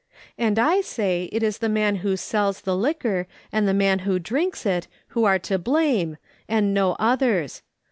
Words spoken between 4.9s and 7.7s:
who are to blame, and no others.